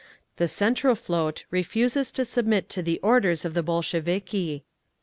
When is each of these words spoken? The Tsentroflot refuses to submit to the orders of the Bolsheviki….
The 0.37 0.45
Tsentroflot 0.45 1.43
refuses 1.51 2.11
to 2.13 2.25
submit 2.25 2.69
to 2.69 2.81
the 2.81 2.99
orders 3.03 3.45
of 3.45 3.53
the 3.53 3.61
Bolsheviki…. 3.61 4.63